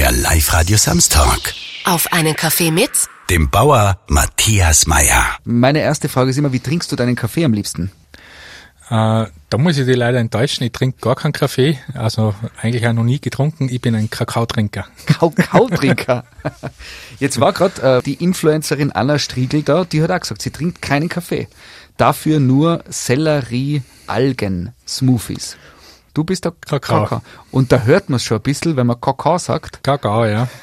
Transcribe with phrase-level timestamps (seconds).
[0.00, 1.52] der Live-Radio Samstag.
[1.84, 2.90] Auf einen Kaffee mit
[3.28, 5.36] Dem Bauer Matthias Meyer.
[5.44, 7.92] Meine erste Frage ist immer, wie trinkst du deinen Kaffee am liebsten?
[8.88, 10.64] Äh, da muss ich dich leider enttäuschen.
[10.64, 11.78] Ich trinke gar keinen Kaffee.
[11.92, 13.68] Also eigentlich auch noch nie getrunken.
[13.68, 14.86] Ich bin ein Kakaotrinker.
[15.04, 16.24] Kakaotrinker.
[17.18, 20.80] Jetzt war gerade äh, die Influencerin Anna Striegel da, die hat auch gesagt, sie trinkt
[20.80, 21.46] keinen Kaffee.
[21.98, 25.58] Dafür nur Sellerie-Algen-Smoothies.
[26.14, 27.04] Du bist der Kakao.
[27.04, 27.22] Kakao.
[27.50, 29.82] Und da hört man es schon ein bisschen, wenn man Kakao sagt.
[29.82, 30.48] Kakao, ja.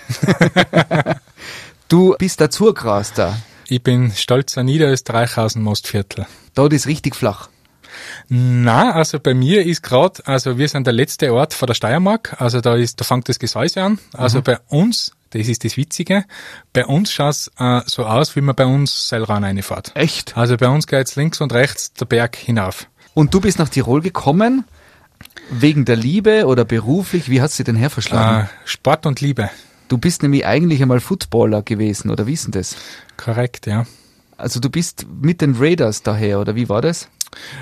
[1.90, 3.38] Du bist der Zurgraster.
[3.70, 6.26] Ich bin stolzer Niederösterreicher aus dem Mostviertel.
[6.54, 7.48] Dort ist richtig flach.
[8.28, 12.36] Na, also bei mir ist gerade, also wir sind der letzte Ort vor der Steiermark,
[12.42, 14.00] also da ist, da fängt das Gesäuse an.
[14.14, 16.26] Also bei uns, das ist das Witzige,
[16.74, 19.92] bei uns schaut's äh, so aus, wie man bei uns Seilran reinfährt.
[19.96, 20.38] Echt?
[20.38, 22.88] Also bei uns geht's links und rechts der Berg hinauf.
[23.14, 24.66] Und du bist nach Tirol gekommen,
[25.50, 28.46] wegen der Liebe oder beruflich, wie hat's dir denn herverschlagen?
[28.46, 29.50] Äh, Sport und Liebe.
[29.88, 32.76] Du bist nämlich eigentlich einmal Footballer gewesen, oder wie ist denn das?
[33.16, 33.86] Korrekt, ja.
[34.36, 37.08] Also du bist mit den Raiders daher, oder wie war das?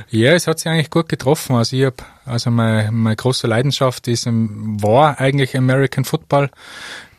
[0.10, 1.56] Ja, es hat sich eigentlich gut getroffen.
[1.56, 6.50] Also ich hab, also meine, meine große Leidenschaft ist, im- war eigentlich American Football.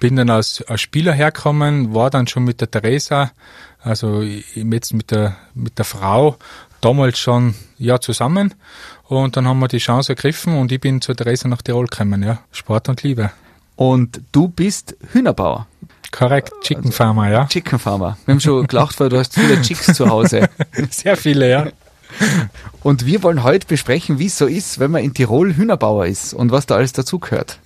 [0.00, 3.30] Bin dann als, als Spieler hergekommen, war dann schon mit der Theresa,
[3.80, 6.36] also jetzt mit der, mit der Frau,
[6.80, 8.54] damals schon, ja, zusammen.
[9.04, 12.22] Und dann haben wir die Chance ergriffen und ich bin zur Theresa nach Tirol gekommen,
[12.22, 12.41] ja.
[12.52, 13.30] Sport und Liebe.
[13.76, 15.66] Und du bist Hühnerbauer,
[16.10, 17.46] Korrekt, Chicken Farmer, ja.
[17.46, 18.16] Chicken Farmer.
[18.26, 20.48] Wir haben schon gelacht, weil du hast viele Chicks zu Hause.
[20.91, 21.66] Sehr viele, ja.
[22.82, 26.34] Und wir wollen heute besprechen, wie es so ist, wenn man in Tirol Hühnerbauer ist
[26.34, 27.58] und was da alles dazugehört.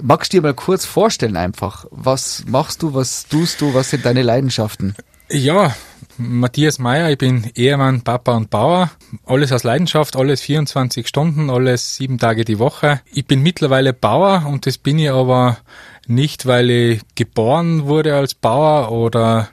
[0.00, 4.06] Magst du dir mal kurz vorstellen einfach, was machst du, was tust du, was sind
[4.06, 4.94] deine Leidenschaften?
[5.28, 5.74] Ja,
[6.18, 8.90] Matthias Meyer, ich bin Ehemann, Papa und Bauer.
[9.24, 13.00] Alles aus Leidenschaft, alles 24 Stunden, alles sieben Tage die Woche.
[13.12, 15.58] Ich bin mittlerweile Bauer und das bin ich aber
[16.06, 19.48] nicht, weil ich geboren wurde als Bauer oder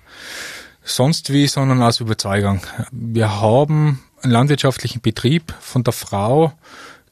[0.89, 2.61] sonst wie, sondern aus Überzeugung.
[2.91, 6.53] Wir haben einen landwirtschaftlichen Betrieb von der Frau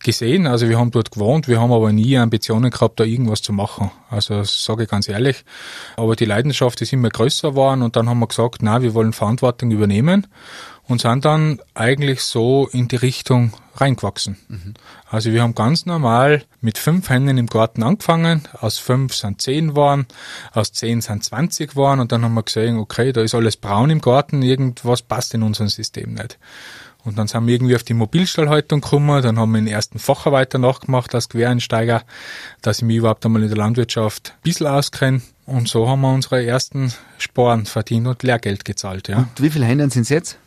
[0.03, 3.51] gesehen, also wir haben dort gewohnt, wir haben aber nie Ambitionen gehabt, da irgendwas zu
[3.51, 3.91] machen.
[4.09, 5.43] Also das sage ich ganz ehrlich.
[5.95, 9.13] Aber die Leidenschaft ist immer größer geworden und dann haben wir gesagt, na, wir wollen
[9.13, 10.27] Verantwortung übernehmen
[10.87, 14.37] und sind dann eigentlich so in die Richtung reingewachsen.
[15.09, 19.69] Also wir haben ganz normal mit fünf Hennen im Garten angefangen, aus fünf sind zehn
[19.69, 20.07] geworden,
[20.53, 23.89] aus zehn sind 20 geworden und dann haben wir gesehen, okay, da ist alles braun
[23.89, 26.39] im Garten, irgendwas passt in unserem System nicht.
[27.03, 30.57] Und dann sind wir irgendwie auf die Mobilstallhaltung gekommen, dann haben wir den ersten Facharbeiter
[30.57, 32.03] nachgemacht als Quereinsteiger,
[32.61, 35.21] dass ich mich überhaupt einmal in der Landwirtschaft ein bisschen auskenne.
[35.45, 39.19] Und so haben wir unsere ersten Sporen verdient und Lehrgeld gezahlt, ja.
[39.19, 40.37] Und wie viele Hennen sind es jetzt?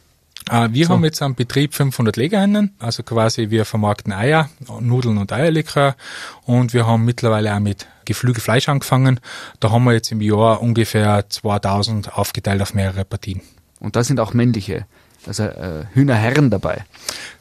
[0.49, 4.49] Äh, wir haben jetzt am Betrieb 500 Legehennen, also quasi wir vermarkten Eier,
[4.81, 5.97] Nudeln und Eierlikör
[6.45, 9.21] und wir haben mittlerweile auch mit Geflügelfleisch angefangen.
[9.61, 13.43] Da haben wir jetzt im Jahr ungefähr 2000 aufgeteilt auf mehrere Partien.
[13.79, 14.87] Und da sind auch männliche,
[15.27, 16.85] also äh, Hühnerherren dabei.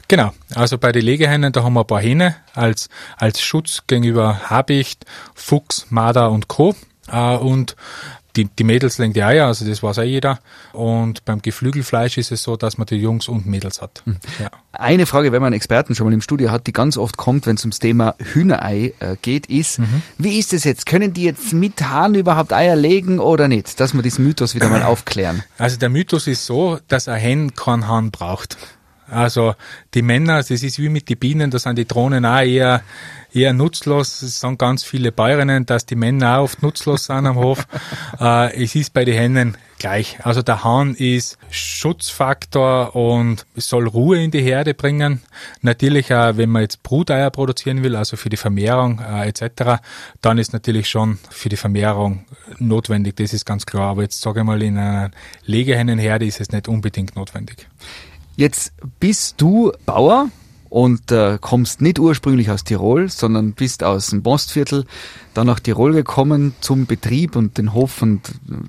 [0.08, 4.50] Genau, also bei den Legehennen, da haben wir ein paar Hähne als, als Schutz gegenüber
[4.50, 6.74] Habicht, Fuchs, Marder und Co.
[7.10, 7.76] Äh, und
[8.36, 10.38] die, die Mädels legen die Eier, also das weiß auch jeder.
[10.72, 14.02] Und beim Geflügelfleisch ist es so, dass man die Jungs und Mädels hat.
[14.38, 14.50] Ja.
[14.72, 17.46] Eine Frage, wenn man einen Experten schon mal im Studio hat, die ganz oft kommt,
[17.46, 19.80] wenn es ums Thema Hühnerei äh, geht, ist,
[20.18, 20.86] wie ist es jetzt?
[20.86, 23.80] Können die jetzt mit Hahn überhaupt Eier legen oder nicht?
[23.80, 25.42] Dass wir diesen Mythos wieder mal aufklären.
[25.58, 28.56] Also der Mythos ist so, dass ein Hen keinen Hahn braucht.
[29.10, 29.54] Also
[29.94, 32.82] die Männer, das ist wie mit den Bienen, da sind die Drohnen auch eher,
[33.32, 34.22] eher nutzlos.
[34.22, 37.66] Es sagen ganz viele Bäuerinnen, dass die Männer auch oft nutzlos sind am Hof.
[38.20, 40.18] äh, es ist bei den Hennen gleich.
[40.24, 45.22] Also der Hahn ist Schutzfaktor und soll Ruhe in die Herde bringen.
[45.62, 49.80] Natürlich auch, wenn man jetzt Bruteier produzieren will, also für die Vermehrung äh, etc.,
[50.20, 52.24] dann ist natürlich schon für die Vermehrung
[52.58, 53.90] notwendig, das ist ganz klar.
[53.90, 55.10] Aber jetzt sage ich mal, in einer
[55.44, 57.68] Legehennenherde ist es nicht unbedingt notwendig.
[58.36, 60.30] Jetzt bist du Bauer
[60.70, 64.86] und äh, kommst nicht ursprünglich aus Tirol, sondern bist aus dem Mostviertel,
[65.34, 68.20] dann nach Tirol gekommen zum Betrieb und den Hof von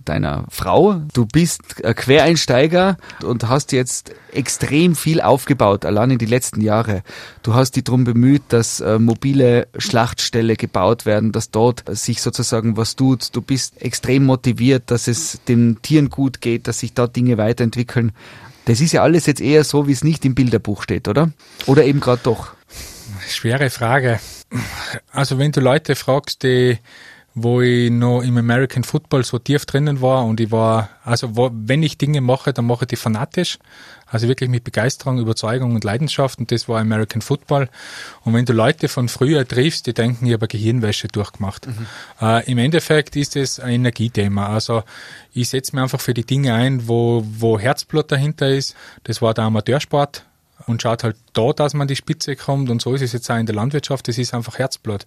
[0.03, 1.01] deiner Frau.
[1.13, 7.03] Du bist äh, Quereinsteiger und hast jetzt extrem viel aufgebaut, allein in die letzten Jahre.
[7.43, 12.77] Du hast dich darum bemüht, dass äh, mobile Schlachtställe gebaut werden, dass dort sich sozusagen
[12.77, 13.35] was tut.
[13.35, 18.11] Du bist extrem motiviert, dass es den Tieren gut geht, dass sich da Dinge weiterentwickeln.
[18.65, 21.31] Das ist ja alles jetzt eher so, wie es nicht im Bilderbuch steht, oder?
[21.65, 22.53] Oder eben gerade doch.
[23.27, 24.19] Schwere Frage.
[25.11, 26.77] Also wenn du Leute fragst, die
[27.33, 31.49] wo ich noch im American Football so tief drinnen war und ich war, also wo,
[31.53, 33.57] wenn ich Dinge mache, dann mache ich die fanatisch,
[34.05, 37.69] also wirklich mit Begeisterung, Überzeugung und Leidenschaft und das war American Football.
[38.25, 41.67] Und wenn du Leute von früher triffst, die denken, ich habe Gehirnwäsche durchgemacht.
[41.67, 41.85] Mhm.
[42.21, 44.47] Äh, Im Endeffekt ist es ein Energiethema.
[44.47, 44.83] Also
[45.33, 48.75] ich setze mir einfach für die Dinge ein, wo, wo Herzblut dahinter ist.
[49.05, 50.25] Das war der Amateursport
[50.67, 53.37] und schaut halt da, dass man die Spitze kommt und so ist es jetzt auch
[53.37, 55.05] in der Landwirtschaft, das ist einfach Herzblut.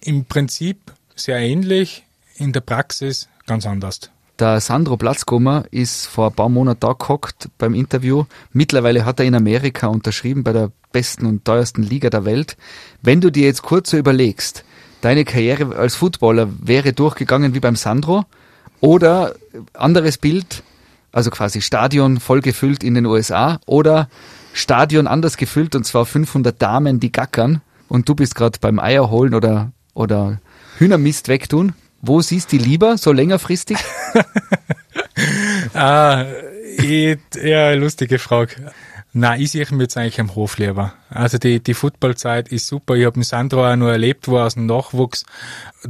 [0.00, 0.78] Im Prinzip
[1.14, 2.04] sehr ähnlich,
[2.36, 4.10] in der Praxis ganz anders.
[4.40, 8.24] Der Sandro Platzgummer ist vor ein paar Monaten da gehockt beim Interview.
[8.52, 12.56] Mittlerweile hat er in Amerika unterschrieben bei der besten und teuersten Liga der Welt.
[13.00, 14.64] Wenn du dir jetzt kurz so überlegst,
[15.02, 18.24] deine Karriere als Footballer wäre durchgegangen wie beim Sandro
[18.80, 19.36] oder
[19.72, 20.64] anderes Bild,
[21.12, 24.08] also quasi Stadion voll gefüllt in den USA oder
[24.52, 29.34] Stadion anders gefüllt und zwar 500 Damen, die gackern und du bist gerade beim Eierholen
[29.34, 30.40] oder, oder
[30.78, 31.74] Hühnermist wegtun.
[32.02, 33.78] Wo siehst du lieber, so längerfristig?
[35.74, 36.26] ah,
[36.76, 38.72] ich, ja, lustige Frage.
[39.16, 40.92] Nein, ich sehe mich jetzt eigentlich am Hof lieber.
[41.08, 42.96] Also die, die Footballzeit ist super.
[42.96, 45.24] Ich habe mit Sandro auch noch erlebt, wo er aus dem Nachwuchs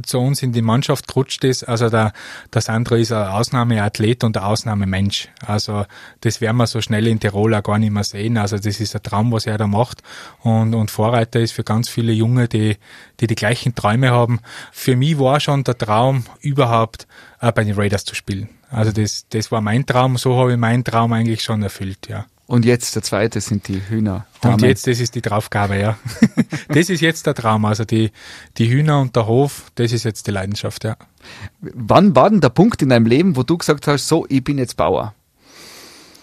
[0.03, 1.63] zu uns in die Mannschaft gerutscht ist.
[1.63, 2.13] Also der,
[2.53, 5.29] der Sandro ist ein Ausnahmeathlet und ein Ausnahmemensch.
[5.43, 5.87] Also
[6.21, 8.37] das werden wir so schnell in Tirol auch gar nicht mehr sehen.
[8.37, 10.03] Also das ist ein Traum, was er da macht.
[10.43, 12.77] Und, und Vorreiter ist für ganz viele Junge, die,
[13.21, 14.39] die die gleichen Träume haben.
[14.71, 17.07] Für mich war schon der Traum, überhaupt
[17.41, 18.49] äh, bei den Raiders zu spielen.
[18.69, 20.17] Also das, das war mein Traum.
[20.17, 22.27] So habe ich meinen Traum eigentlich schon erfüllt, ja.
[22.47, 24.27] Und jetzt der zweite sind die Hühner.
[24.43, 25.97] Und jetzt, das ist die Draufgabe, ja.
[26.67, 27.65] das ist jetzt der Traum.
[27.65, 28.11] Also die,
[28.57, 30.95] die Hühner und der Hof, das ist jetzt die Leidenschaft, ja.
[31.61, 34.59] Wann war denn der Punkt in deinem Leben, wo du gesagt hast, so, ich bin
[34.59, 35.15] jetzt Bauer?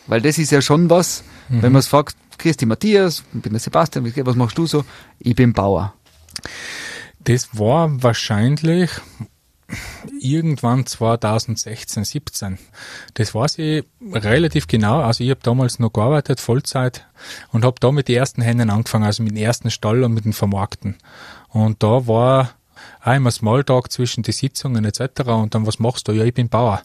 [0.06, 1.62] Weil das ist ja schon was, mhm.
[1.62, 4.84] wenn man es fragt, Christi Matthias, ich bin der Sebastian, was machst du so?
[5.18, 5.94] Ich bin Bauer.
[7.20, 8.90] Das war wahrscheinlich,
[10.20, 12.58] irgendwann 2016, 17.
[13.14, 15.00] Das weiß ich relativ genau.
[15.00, 17.06] Also ich habe damals noch gearbeitet, Vollzeit,
[17.50, 20.24] und habe da mit den ersten Händen angefangen, also mit dem ersten Stall und mit
[20.24, 20.96] dem Vermarkten.
[21.48, 22.50] Und da war
[23.04, 25.22] auch immer Smalltalk zwischen die Sitzungen etc.
[25.26, 26.12] Und dann, was machst du?
[26.12, 26.82] Ja, ich bin Bauer.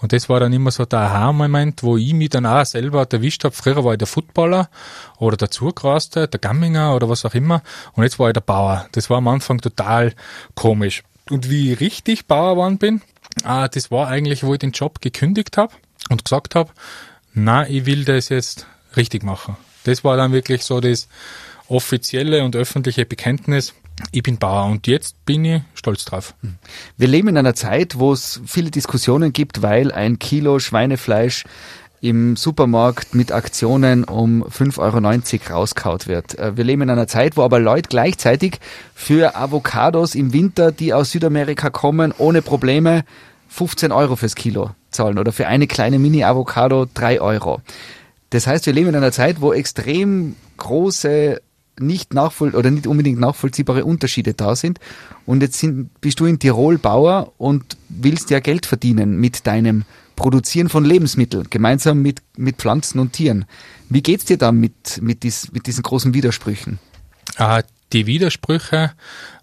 [0.00, 3.44] Und das war dann immer so der Aha-Moment, wo ich mich dann auch selber erwischt
[3.44, 3.54] habe.
[3.54, 4.68] Früher war ich der Footballer
[5.18, 7.62] oder der Zugraste, der Gamminger oder was auch immer.
[7.92, 8.86] Und jetzt war ich der Bauer.
[8.92, 10.12] Das war am Anfang total
[10.54, 11.04] komisch.
[11.30, 13.02] Und wie ich richtig Bauer geworden bin,
[13.44, 15.72] äh, das war eigentlich, wo ich den Job gekündigt habe
[16.10, 16.70] und gesagt habe,
[17.32, 18.66] na, ich will das jetzt
[18.96, 19.56] richtig machen.
[19.84, 21.08] Das war dann wirklich so das
[21.68, 23.74] offizielle und öffentliche Bekenntnis.
[24.10, 26.34] Ich bin Bauer und jetzt bin ich stolz drauf.
[26.96, 31.44] Wir leben in einer Zeit, wo es viele Diskussionen gibt, weil ein Kilo Schweinefleisch
[32.04, 34.78] im Supermarkt mit Aktionen um 5,90
[35.48, 36.38] Euro rauskaut wird.
[36.38, 38.58] Äh, wir leben in einer Zeit, wo aber Leute gleichzeitig
[38.94, 43.04] für Avocados im Winter, die aus Südamerika kommen, ohne Probleme
[43.48, 47.62] 15 Euro fürs Kilo zahlen oder für eine kleine Mini-Avocado 3 Euro.
[48.28, 51.40] Das heißt, wir leben in einer Zeit, wo extrem große
[51.80, 54.78] nicht nachvoll oder nicht unbedingt nachvollziehbare Unterschiede da sind.
[55.24, 59.84] Und jetzt sind, bist du in Tirol Bauer und willst ja Geld verdienen mit deinem
[60.16, 63.46] Produzieren von Lebensmitteln, gemeinsam mit, mit Pflanzen und Tieren.
[63.88, 66.78] Wie geht's dir da mit, mit, dies, mit diesen großen Widersprüchen?
[67.36, 67.62] Ah,
[67.92, 68.92] die Widersprüche,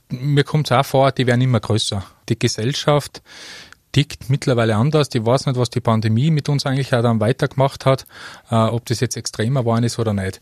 [0.09, 2.03] mir kommt es auch vor, die werden immer größer.
[2.29, 3.21] Die Gesellschaft
[3.91, 5.09] tickt mittlerweile anders.
[5.13, 8.05] Ich weiß nicht, was die Pandemie mit uns eigentlich auch dann weitergemacht hat,
[8.49, 10.39] äh, ob das jetzt extremer geworden ist oder nicht.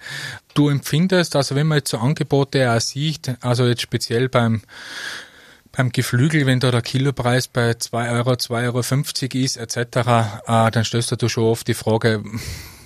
[0.53, 4.61] Du empfindest, also wenn man jetzt so Angebote auch sieht, also jetzt speziell beim
[5.79, 9.77] beim Geflügel, wenn da der Kilopreis bei 2 Euro, 2,50 Euro ist, etc.,
[10.45, 12.21] äh, dann stellst du schon oft die Frage,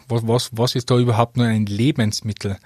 [0.08, 2.58] was, was, was ist da überhaupt nur ein Lebensmittel?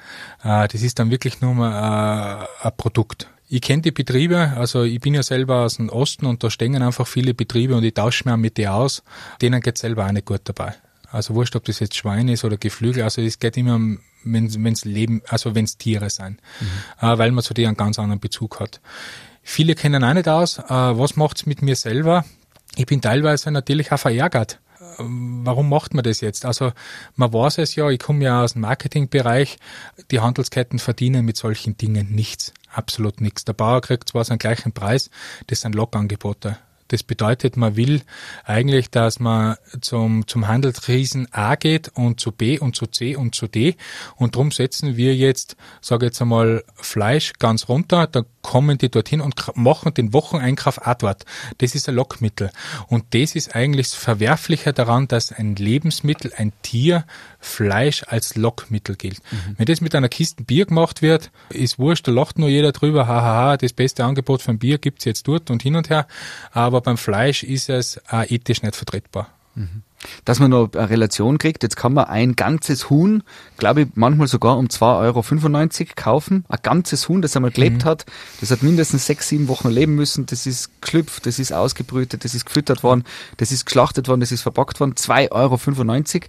[0.44, 3.30] Äh, das ist dann wirklich nur mal äh, ein Produkt.
[3.48, 6.76] Ich kenne die Betriebe, also ich bin ja selber aus dem Osten und da stehen
[6.82, 9.04] einfach viele Betriebe und ich tausche mir mit denen aus.
[9.42, 10.76] Denen geht selber auch nicht gut dabei.
[11.10, 14.00] Also wurscht, ob das jetzt Schwein ist oder Geflügel, also es geht immer um
[14.34, 17.08] wenn es Leben, also wenn es Tiere sind, mhm.
[17.08, 18.82] äh, weil man zu denen einen ganz anderen Bezug hat.
[19.50, 22.26] Viele kennen auch nicht aus, äh, was macht's mit mir selber?
[22.76, 24.60] Ich bin teilweise natürlich auch verärgert.
[24.78, 26.46] Äh, warum macht man das jetzt?
[26.46, 26.74] Also
[27.16, 29.58] man weiß es ja, ich komme ja aus dem Marketingbereich,
[30.12, 33.46] die Handelsketten verdienen mit solchen Dingen nichts, absolut nichts.
[33.46, 35.10] Der Bauer kriegt zwar seinen gleichen Preis,
[35.48, 36.58] das sind Lockangebote.
[36.90, 38.02] Das bedeutet, man will
[38.46, 43.36] eigentlich, dass man zum, zum Handelsriesen A geht und zu B und zu C und
[43.36, 43.76] zu D.
[44.16, 48.08] Und darum setzen wir jetzt, sage jetzt einmal, Fleisch ganz runter.
[48.08, 51.26] Der kommen die dorthin und machen den Wocheneinkauf auch dort.
[51.58, 52.50] Das ist ein Lockmittel.
[52.88, 57.04] Und das ist eigentlich das Verwerfliche daran, dass ein Lebensmittel, ein Tier,
[57.42, 59.20] Fleisch als Lockmittel gilt.
[59.32, 59.56] Mhm.
[59.58, 63.06] Wenn das mit einer Kiste Bier gemacht wird, ist wurscht, da lacht nur jeder drüber,
[63.06, 66.08] hahaha, das beste Angebot von Bier gibt's jetzt dort und hin und her.
[66.52, 69.28] Aber beim Fleisch ist es auch ethisch nicht vertretbar.
[69.56, 69.84] Mhm
[70.26, 71.64] dass man noch eine Relation kriegt.
[71.64, 73.24] Jetzt kann man ein ganzes Huhn,
[73.58, 76.46] glaube ich, manchmal sogar um 2,95 Euro kaufen.
[76.48, 77.90] Ein ganzes Huhn, das einmal gelebt mhm.
[77.90, 78.06] hat.
[78.40, 80.26] Das hat mindestens sechs, sieben Wochen leben müssen.
[80.26, 83.04] Das ist geschlüpft, das ist ausgebrütet, das ist gefüttert worden,
[83.38, 84.94] das ist geschlachtet worden, das ist verpackt worden.
[84.94, 86.28] 2,95 Euro.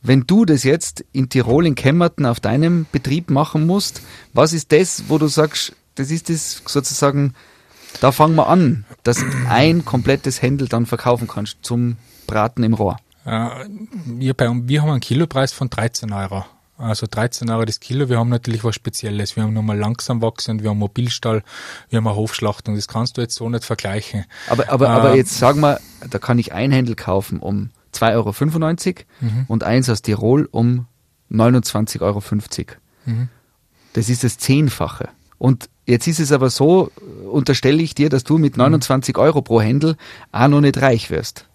[0.00, 4.00] Wenn du das jetzt in Tirol, in Kemmerten auf deinem Betrieb machen musst,
[4.32, 7.34] was ist das, wo du sagst, das ist das sozusagen,
[8.00, 11.96] da fangen wir an, dass ein komplettes Händel dann verkaufen kannst zum
[12.28, 12.98] Braten im Rohr?
[13.24, 13.48] Äh,
[14.06, 16.44] wir, bei, wir haben einen Kilopreis von 13 Euro.
[16.78, 18.08] Also 13 Euro das Kilo.
[18.08, 19.34] Wir haben natürlich was Spezielles.
[19.34, 21.42] Wir haben nochmal langsam wachsend, wir haben Mobilstall,
[21.90, 22.76] wir haben eine Hofschlachtung.
[22.76, 24.26] Das kannst du jetzt so nicht vergleichen.
[24.48, 28.14] Aber, aber, äh, aber jetzt sagen wir, da kann ich ein Händel kaufen um 2,95
[28.14, 29.44] Euro mhm.
[29.48, 30.86] und eins aus Tirol um
[31.32, 32.22] 29,50 Euro.
[33.06, 33.28] Mhm.
[33.94, 35.08] Das ist das Zehnfache.
[35.38, 36.92] Und jetzt ist es aber so,
[37.30, 39.22] unterstelle ich dir, dass du mit 29 mhm.
[39.22, 39.96] Euro pro Händel
[40.30, 41.47] auch noch nicht reich wirst.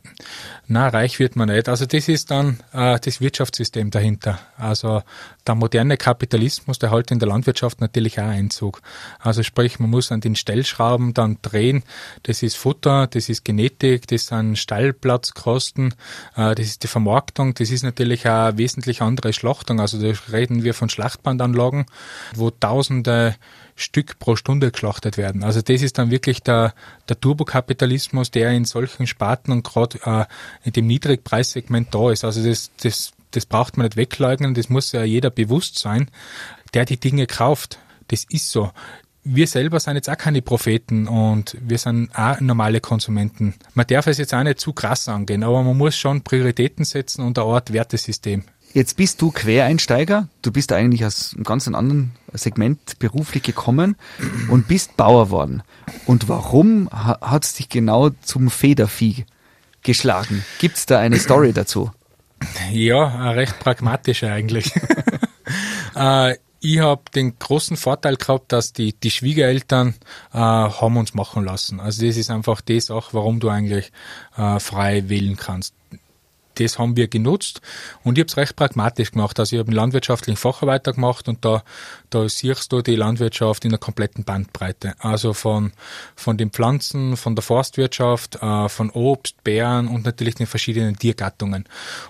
[0.67, 1.67] Na, reich wird man nicht.
[1.67, 4.39] Also das ist dann äh, das Wirtschaftssystem dahinter.
[4.57, 5.03] Also
[5.45, 8.81] der moderne Kapitalismus, der halt in der Landwirtschaft natürlich auch Einzug.
[9.19, 11.83] Also sprich, man muss an den Stellschrauben dann drehen.
[12.23, 15.95] Das ist Futter, das ist Genetik, das sind Stallplatzkosten,
[16.35, 19.79] äh, das ist die Vermarktung, das ist natürlich auch wesentlich andere Schlachtung.
[19.81, 21.85] Also da reden wir von Schlachtbandanlagen,
[22.35, 23.35] wo tausende
[23.75, 25.43] Stück pro Stunde geschlachtet werden.
[25.43, 26.73] Also das ist dann wirklich der,
[27.09, 30.25] der Turbokapitalismus, der in solchen Sparten und gerade äh,
[30.63, 32.23] in dem Niedrigpreissegment da ist.
[32.23, 36.09] Also das, das, das braucht man nicht wegleugnen, das muss ja jeder bewusst sein,
[36.73, 37.79] der die Dinge kauft.
[38.07, 38.71] Das ist so.
[39.25, 43.55] Wir selber sind jetzt auch keine Propheten und wir sind auch normale Konsumenten.
[43.73, 47.23] Man darf es jetzt auch nicht zu krass angehen, aber man muss schon Prioritäten setzen
[47.23, 50.27] und eine Art Wertesystem Jetzt bist du Quereinsteiger.
[50.41, 53.95] Du bist eigentlich aus einem ganz anderen Segment beruflich gekommen
[54.49, 55.61] und bist Bauer worden.
[56.07, 59.25] Und warum hat es dich genau zum Federvieh
[59.83, 60.43] geschlagen?
[60.57, 61.91] Gibt es da eine Story dazu?
[62.71, 64.71] Ja, recht pragmatisch eigentlich.
[65.95, 69.93] äh, ich habe den großen Vorteil gehabt, dass die, die Schwiegereltern
[70.33, 71.79] äh, haben uns machen lassen.
[71.79, 73.91] Also das ist einfach das auch, warum du eigentlich
[74.35, 75.75] äh, frei wählen kannst
[76.55, 77.61] das haben wir genutzt
[78.03, 79.39] und ich habe es recht pragmatisch gemacht.
[79.39, 81.63] Also ich habe einen landwirtschaftlichen Facharbeiter gemacht und da,
[82.09, 84.95] da siehst du die Landwirtschaft in der kompletten Bandbreite.
[84.99, 85.73] Also von,
[86.15, 91.65] von den Pflanzen, von der Forstwirtschaft, äh, von Obst, Beeren und natürlich den verschiedenen Tiergattungen.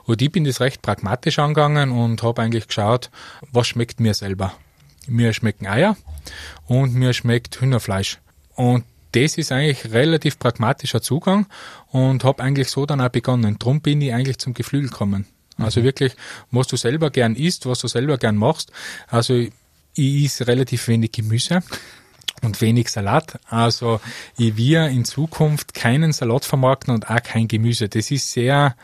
[0.05, 3.09] Und ich bin das recht pragmatisch angegangen und habe eigentlich geschaut,
[3.51, 4.53] was schmeckt mir selber.
[5.07, 5.97] Mir schmecken Eier
[6.67, 8.19] und mir schmeckt Hühnerfleisch.
[8.55, 11.47] Und das ist eigentlich relativ pragmatischer Zugang
[11.87, 13.57] und habe eigentlich so dann auch begonnen.
[13.59, 15.25] Drum bin ich eigentlich zum Geflügel gekommen.
[15.57, 15.85] Also mhm.
[15.85, 16.13] wirklich,
[16.51, 18.71] was du selber gern isst, was du selber gern machst.
[19.07, 19.53] Also ich
[19.95, 21.61] is relativ wenig Gemüse
[22.41, 23.39] und wenig Salat.
[23.47, 24.01] Also
[24.37, 27.89] ich will in Zukunft keinen Salat vermarkten und auch kein Gemüse.
[27.89, 28.75] Das ist sehr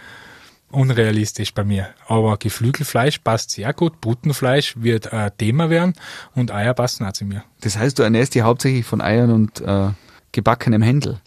[0.72, 1.90] unrealistisch bei mir.
[2.08, 5.94] Aber Geflügelfleisch passt sehr gut, Putenfleisch wird ein Thema werden
[6.36, 7.44] und Eier passen auch zu mir.
[7.62, 9.90] Das heißt, du ernährst dich hauptsächlich von Eiern und äh,
[10.32, 11.20] gebackenem Händel?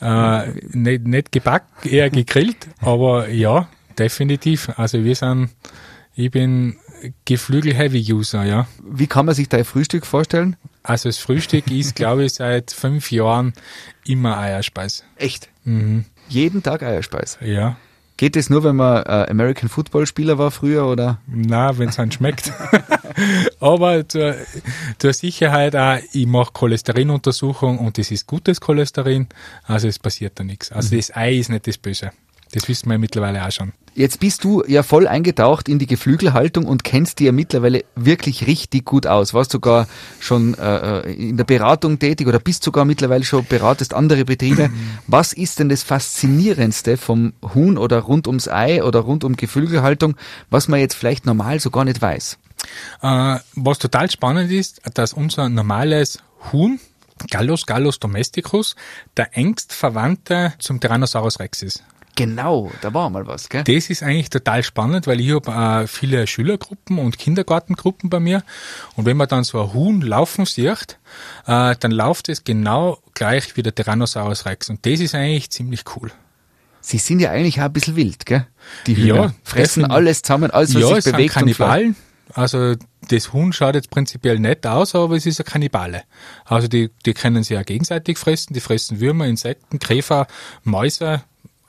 [0.00, 4.70] Äh, nicht, nicht gebackt, eher gegrillt, aber ja, definitiv.
[4.76, 5.50] Also wir sind,
[6.14, 6.76] ich bin
[7.24, 8.66] Geflügel-Heavy-User, ja.
[8.82, 10.56] Wie kann man sich dein Frühstück vorstellen?
[10.82, 13.54] Also das Frühstück ist, glaube ich, seit fünf Jahren
[14.06, 15.04] immer Eierspeis.
[15.16, 15.48] Echt?
[15.64, 16.04] Mhm.
[16.28, 17.38] Jeden Tag Eierspeis?
[17.40, 17.76] Ja.
[18.16, 21.20] Geht es nur, wenn man äh, American Football Spieler war früher oder?
[21.26, 22.52] Na, wenn es einem schmeckt.
[23.60, 24.36] Aber zur,
[24.98, 29.28] zur Sicherheit auch, ich mache Cholesterinuntersuchung und das ist gutes Cholesterin,
[29.64, 30.70] also es passiert da nichts.
[30.70, 30.98] Also mhm.
[30.98, 32.12] das Ei ist nicht das Böse.
[32.54, 33.72] Das wissen wir mittlerweile auch schon.
[33.96, 38.46] Jetzt bist du ja voll eingetaucht in die Geflügelhaltung und kennst die ja mittlerweile wirklich
[38.46, 39.34] richtig gut aus.
[39.34, 39.88] Warst sogar
[40.20, 44.70] schon äh, äh, in der Beratung tätig oder bist sogar mittlerweile schon beratest andere Betriebe.
[45.08, 50.14] Was ist denn das Faszinierendste vom Huhn oder rund ums Ei oder rund um Geflügelhaltung,
[50.48, 52.38] was man jetzt vielleicht normal so gar nicht weiß?
[53.02, 56.20] Äh, was total spannend ist, dass unser normales
[56.52, 56.78] Huhn
[57.30, 58.74] Gallus Gallus domesticus
[59.16, 61.84] der engst Verwandte zum Tyrannosaurus Rex ist.
[62.16, 63.64] Genau, da war mal was, gell?
[63.64, 65.50] Das ist eigentlich total spannend, weil ich habe
[65.82, 68.44] äh, viele Schülergruppen und Kindergartengruppen bei mir.
[68.94, 70.98] Und wenn man dann so ein Huhn laufen sieht,
[71.46, 74.70] äh, dann läuft es genau gleich wie der Tyrannosaurus Rex.
[74.70, 76.12] Und das ist eigentlich ziemlich cool.
[76.80, 78.46] Sie sind ja eigentlich auch ein bisschen wild, gell?
[78.86, 81.34] Die Hühner ja, fressen alles zusammen, alles was ja, sich bewegt.
[81.34, 81.96] Kannibalen.
[82.32, 82.74] Also
[83.08, 86.02] das Huhn schaut jetzt prinzipiell nett aus, aber es ist eine Kannibale.
[86.44, 90.26] Also die, die können sich ja gegenseitig fressen, die fressen Würmer, Insekten, Käfer,
[90.62, 91.22] Mäuse,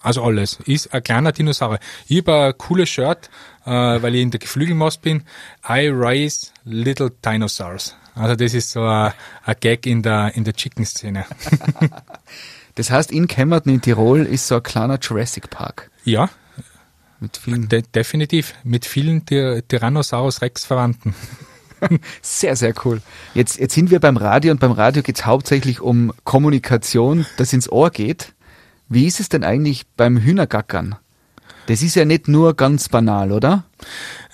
[0.06, 0.60] also alles.
[0.66, 1.80] Ist ein kleiner Dinosaurier.
[2.08, 3.30] Ich habe ein cooles Shirt,
[3.66, 5.24] äh, weil ich in der Geflügelmast bin.
[5.68, 7.96] I raise little dinosaurs.
[8.14, 11.26] Also das ist so ein, ein Gag in der, in der Chicken-Szene.
[12.78, 15.90] Das heißt, in Kemmerton in Tirol ist so ein kleiner Jurassic Park.
[16.04, 16.30] Ja,
[17.22, 18.54] Mit vielen, de definitiv.
[18.66, 21.16] Mit vielen Ty Tyrannosaurus Rex Verwandten.
[22.22, 23.02] sehr, sehr cool.
[23.34, 27.54] Jetzt, jetzt sind wir beim Radio und beim Radio geht es hauptsächlich um Kommunikation, das
[27.54, 28.34] ins Ohr geht.
[28.90, 30.96] Wie ist es denn eigentlich beim Hühnergackern?
[31.68, 33.64] Das ist ja nicht nur ganz banal, oder?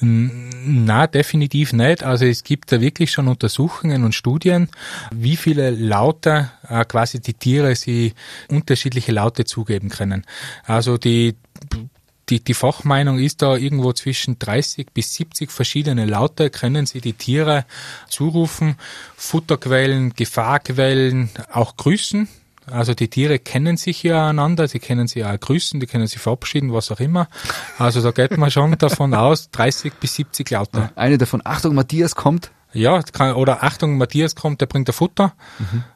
[0.02, 2.04] Na, definitiv nicht.
[2.04, 4.68] Also es gibt da wirklich schon Untersuchungen und Studien,
[5.12, 8.14] wie viele Laute äh, quasi die Tiere sie
[8.50, 10.26] unterschiedliche Laute zugeben können.
[10.66, 11.36] Also die
[12.30, 17.14] die, die Fachmeinung ist da irgendwo zwischen 30 bis 70 verschiedene Laute können sie die
[17.14, 17.66] Tiere
[18.08, 18.76] zurufen.
[19.18, 22.30] Futterquellen, Gefahrquellen, auch grüßen.
[22.68, 26.20] Also die Tiere kennen sich ja einander, sie können sich auch grüßen, die können sich
[26.20, 27.28] verabschieden, was auch immer.
[27.78, 30.92] Also da geht man schon davon aus, 30 bis 70 Laute.
[30.96, 32.52] Eine davon, Achtung, Matthias kommt.
[32.74, 35.34] Ja, kann, oder Achtung, Matthias kommt, der bringt der Futter.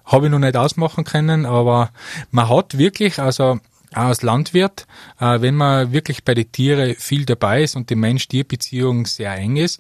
[0.04, 1.92] Habe ich noch nicht ausmachen können, aber
[2.32, 3.60] man hat wirklich, also
[3.94, 4.88] als Landwirt,
[5.20, 9.56] äh, wenn man wirklich bei den Tieren viel dabei ist und die Mensch-Tier-Beziehung sehr eng
[9.56, 9.80] ist,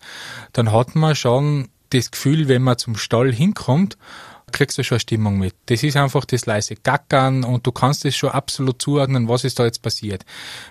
[0.54, 3.98] dann hat man schon das Gefühl, wenn man zum Stall hinkommt,
[4.56, 5.54] kriegst du schon eine Stimmung mit.
[5.68, 9.60] Das ist einfach das leise Gackern und du kannst es schon absolut zuordnen, was ist
[9.60, 10.26] da jetzt passiert.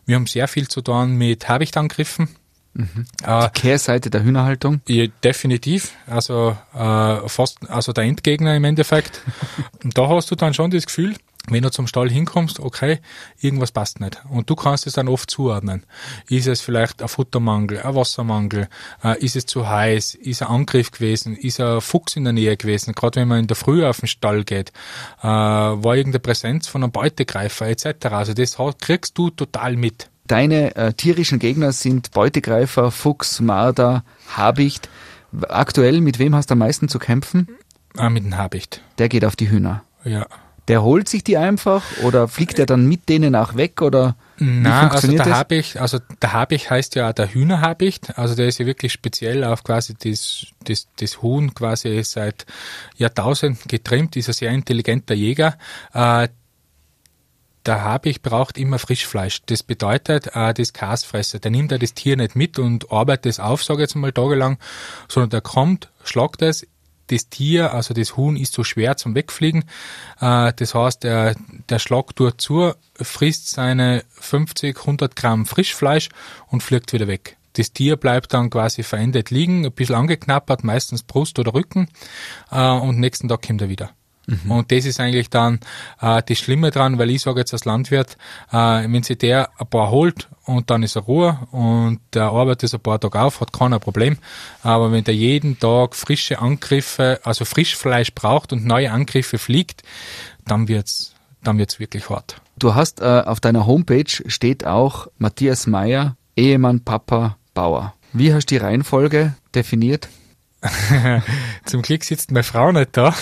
[0.07, 2.29] Wir haben sehr viel zu tun mit Habichtangriffen.
[3.23, 4.81] Äh, Kehrseite der Hühnerhaltung.
[4.89, 5.93] ja, definitiv.
[6.09, 9.23] Also äh, fast, also der Endgegner im Endeffekt.
[9.85, 11.15] Und da hast du dann schon das Gefühl,
[11.49, 13.01] wenn du zum Stall hinkommst, okay,
[13.39, 14.23] irgendwas passt nicht.
[14.31, 15.85] Und du kannst es dann oft zuordnen.
[16.29, 18.69] Ist es vielleicht ein Futtermangel, ein Wassermangel,
[19.03, 22.57] äh, ist es zu heiß, ist ein Angriff gewesen, ist ein Fuchs in der Nähe
[22.57, 24.71] gewesen, gerade wenn man in der Früh auf den Stall geht,
[25.23, 28.07] äh, war irgendeine Präsenz von einem Beutegreifer etc.
[28.07, 30.09] Also das kriegst du total mit.
[30.27, 34.89] Deine äh, tierischen Gegner sind Beutegreifer, Fuchs, Marder, Habicht.
[35.49, 37.49] Aktuell, mit wem hast du am meisten zu kämpfen?
[37.99, 38.81] Äh, mit dem Habicht.
[38.97, 39.83] Der geht auf die Hühner.
[40.05, 40.27] Ja.
[40.69, 44.45] Der holt sich die einfach oder fliegt er dann mit denen auch weg oder wie
[44.45, 45.29] Na, also der das?
[45.29, 49.45] Habicht, also der Habicht heißt ja auch der Hühnerhabicht, also der ist ja wirklich speziell
[49.45, 52.47] auf quasi das, das, das Huhn quasi seit
[52.97, 55.57] Jahrtausenden getrimmt, ist ein sehr intelligenter Jäger.
[55.93, 56.29] Äh,
[57.67, 59.43] der Habicht braucht immer Frischfleisch.
[59.47, 63.41] Das bedeutet, äh, das Kasfresser, der nimmt ja das Tier nicht mit und arbeitet es
[63.41, 64.59] auf, sage ich jetzt mal tagelang,
[65.09, 66.67] sondern der kommt, schlagt es,
[67.09, 69.65] das Tier, also das Huhn, ist so schwer zum Wegfliegen.
[70.21, 71.35] Äh, das heißt, der,
[71.69, 76.09] der Schlag tut zu, frisst seine 50, 100 Gramm Frischfleisch
[76.49, 77.37] und fliegt wieder weg.
[77.55, 81.89] Das Tier bleibt dann quasi verendet liegen, ein bisschen angeknappert, meistens Brust oder Rücken,
[82.51, 83.91] äh, und nächsten Tag kommt er wieder.
[84.49, 85.61] Und das ist eigentlich dann
[86.01, 88.17] äh, das Schlimme dran, weil ich sage jetzt als Landwirt,
[88.51, 92.73] äh, wenn sich der ein paar holt und dann ist er Ruhe und der arbeitet
[92.73, 94.19] ein paar Tage auf, hat kein Problem.
[94.63, 99.83] Aber wenn der jeden Tag frische Angriffe, also Frischfleisch braucht und neue Angriffe fliegt,
[100.47, 102.41] dann wird's, dann wird's wirklich hart.
[102.59, 107.95] Du hast äh, auf deiner Homepage steht auch Matthias Meyer, Ehemann, Papa, Bauer.
[108.13, 110.09] Wie hast du die Reihenfolge definiert?
[111.65, 113.15] Zum Glück sitzt meine Frau nicht da.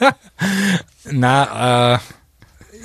[1.10, 1.98] Na, äh,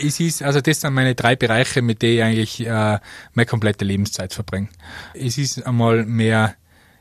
[0.05, 2.99] es ist, also das sind meine drei Bereiche, mit denen ich eigentlich äh,
[3.33, 4.69] meine komplette Lebenszeit verbringe.
[5.13, 6.55] Es ist einmal mehr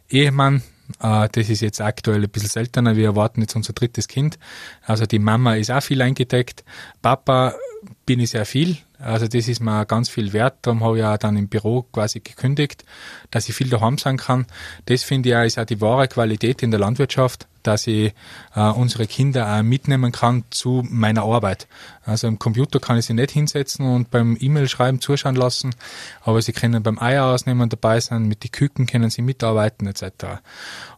[0.09, 0.63] Ehemann,
[1.01, 2.97] äh, das ist jetzt aktuell ein bisschen seltener.
[2.97, 4.39] Wir erwarten jetzt unser drittes Kind.
[4.83, 6.65] Also die Mama ist auch viel eingedeckt.
[7.01, 7.55] Papa
[8.07, 8.77] bin ich sehr viel.
[8.99, 10.59] Also das ist mir ganz viel wert.
[10.63, 12.85] Darum habe ich auch dann im Büro quasi gekündigt,
[13.31, 14.47] dass ich viel daheim sein kann.
[14.87, 18.15] Das finde ich auch, ist auch die wahre Qualität in der Landwirtschaft, dass ich
[18.55, 21.67] äh, unsere Kinder auch mitnehmen kann zu meiner Arbeit.
[22.05, 25.75] Also im Computer kann ich sie nicht hinsetzen und beim E-Mail-Schreiben zuschauen lassen,
[26.23, 30.41] aber sie können beim Eier ausnehmen dabei sein, mit den Küken können sie mitarbeiten etc.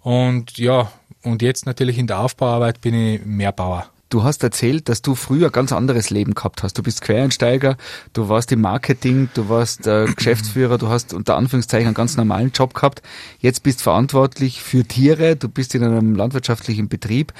[0.02, 0.92] Und ja,
[1.22, 3.88] und jetzt natürlich in der Aufbauarbeit bin ich mehr Bauer.
[4.14, 6.78] Du hast erzählt, dass du früher ein ganz anderes Leben gehabt hast.
[6.78, 7.76] Du bist Quereinsteiger,
[8.12, 12.52] du warst im Marketing, du warst äh, Geschäftsführer, du hast unter Anführungszeichen einen ganz normalen
[12.52, 13.02] Job gehabt.
[13.40, 17.32] Jetzt bist verantwortlich für Tiere, du bist in einem landwirtschaftlichen Betrieb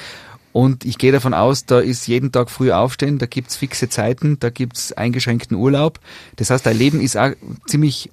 [0.51, 4.41] und ich gehe davon aus, da ist jeden Tag früh aufstehen, da gibt's fixe Zeiten,
[4.41, 6.01] da gibt's eingeschränkten Urlaub.
[6.35, 7.31] Das heißt, dein Leben ist auch
[7.69, 8.11] ziemlich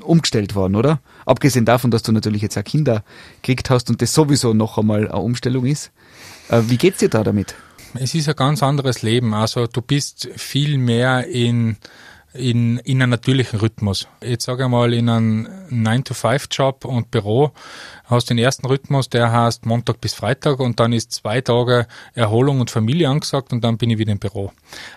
[0.00, 0.98] umgestellt worden, oder?
[1.24, 3.04] Abgesehen davon, dass du natürlich jetzt auch Kinder
[3.42, 5.92] gekriegt hast und das sowieso noch einmal eine Umstellung ist.
[6.48, 7.54] Äh, wie geht's dir da damit?
[7.94, 9.34] Es ist ein ganz anderes Leben.
[9.34, 11.76] Also du bist viel mehr in
[12.34, 14.08] in, in einem natürlichen Rhythmus.
[14.22, 17.52] Jetzt sage ich mal, in einem 9-to-5-Job und Büro
[18.12, 22.60] hast den ersten Rhythmus, der heißt Montag bis Freitag und dann ist zwei Tage Erholung
[22.60, 24.52] und Familie angesagt und dann bin ich wieder im Büro.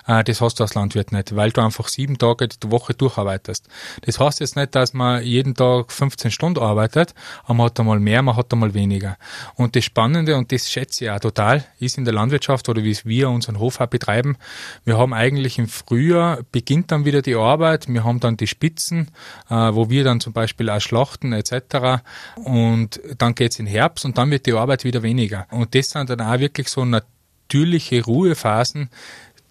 [0.08, 3.68] Äh, das hast du als Landwirt nicht, weil du einfach sieben Tage die Woche durcharbeitest.
[4.02, 7.14] Das heißt jetzt nicht, dass man jeden Tag 15 Stunden arbeitet,
[7.46, 9.18] aber man hat einmal mehr, man hat einmal weniger.
[9.56, 12.96] Und das Spannende, und das schätze ich auch total, ist in der Landwirtschaft oder wie
[13.04, 14.38] wir unseren Hof auch betreiben,
[14.84, 19.12] wir haben eigentlich im Frühjahr beginnt dann wieder die Arbeit, wir haben dann die Spitzen,
[19.50, 22.04] äh, wo wir dann zum Beispiel auch schlachten etc.
[22.36, 25.48] Und dann geht's in Herbst und dann wird die Arbeit wieder weniger.
[25.52, 28.90] Und das sind dann auch wirklich so natürliche Ruhephasen,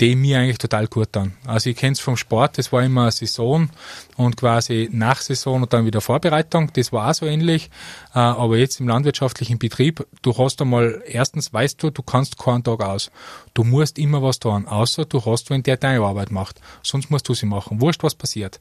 [0.01, 1.35] die mir eigentlich total gut an.
[1.47, 3.71] Also ich kenne es vom Sport, das war immer Saison
[4.17, 7.71] und quasi nach Saison und dann wieder Vorbereitung, das war auch so ähnlich.
[8.15, 12.65] Äh, aber jetzt im landwirtschaftlichen Betrieb, du hast einmal, erstens weißt du, du kannst keinen
[12.65, 13.11] Tag aus.
[13.55, 16.61] Du musst immer was tun, außer du hast wenn der deine Arbeit macht.
[16.83, 17.81] Sonst musst du sie machen.
[17.81, 18.61] Wurscht, was passiert.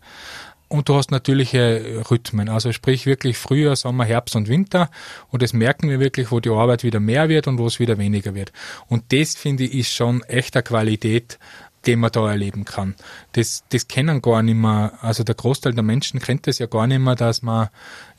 [0.73, 4.89] Und du hast natürliche Rhythmen, also sprich wirklich Frühjahr, Sommer, Herbst und Winter.
[5.29, 7.99] Und das merken wir wirklich, wo die Arbeit wieder mehr wird und wo es wieder
[7.99, 8.51] weniger wird.
[8.87, 11.37] Und das finde ich ist schon echter Qualität
[11.85, 12.95] den man da erleben kann.
[13.33, 16.87] Das, das kennen gar nicht mehr, also der Großteil der Menschen kennt das ja gar
[16.87, 17.69] nicht mehr, dass man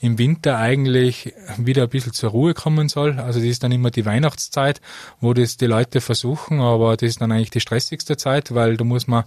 [0.01, 3.19] im Winter eigentlich wieder ein bisschen zur Ruhe kommen soll.
[3.19, 4.81] Also das ist dann immer die Weihnachtszeit,
[5.21, 8.85] wo das die Leute versuchen, aber das ist dann eigentlich die stressigste Zeit, weil da
[8.85, 9.25] muss man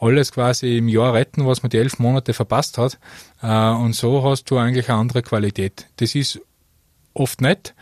[0.00, 2.98] alles quasi im Jahr retten, was man die elf Monate verpasst hat.
[3.42, 5.86] Äh, und so hast du eigentlich eine andere Qualität.
[5.96, 6.40] Das ist
[7.12, 7.74] oft nett.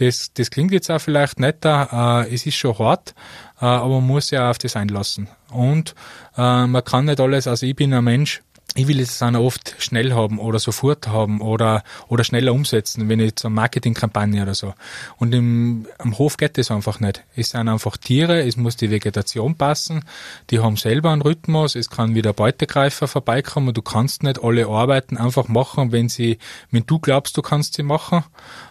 [0.00, 3.14] Das, das klingt jetzt auch vielleicht netter, äh, es ist schon hart,
[3.60, 5.28] äh, aber man muss ja auf das einlassen.
[5.52, 5.94] Und
[6.38, 8.40] äh, man kann nicht alles, also ich bin ein Mensch,
[8.76, 13.18] ich will es dann oft schnell haben oder sofort haben oder, oder schneller umsetzen, wenn
[13.18, 14.74] ich zur Marketingkampagne oder so.
[15.18, 17.24] Und im, am Hof geht das einfach nicht.
[17.34, 20.04] Es sind einfach Tiere, es muss die Vegetation passen,
[20.50, 25.16] die haben selber einen Rhythmus, es kann wieder Beutegreifer vorbeikommen, du kannst nicht alle Arbeiten
[25.16, 26.38] einfach machen, wenn sie,
[26.70, 28.24] wenn du glaubst, du kannst sie machen.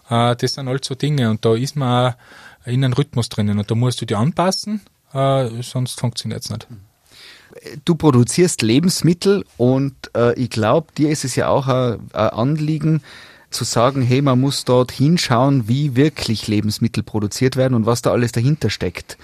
[0.10, 3.60] Äh, das sind halt so Dinge und da ist man auch in einem Rhythmus drinnen
[3.60, 4.82] und da musst du dich anpassen
[5.14, 6.68] äh, sonst funktioniert es nicht.
[7.84, 13.02] Du produzierst Lebensmittel und äh, ich glaube, dir ist es ja auch ein, ein Anliegen,
[13.50, 18.12] zu sagen, hey, man muss dort hinschauen, wie wirklich Lebensmittel produziert werden und was da
[18.12, 19.18] alles dahinter steckt.